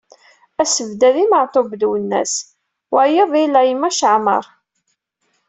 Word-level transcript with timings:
Asebddad 0.61 1.15
i 1.23 1.25
Matub 1.31 1.67
Lwennas 1.81 2.33
wayeḍ 2.93 3.31
i 3.43 3.43
Laymac 3.47 3.99
Aɛmaṛ. 4.09 4.45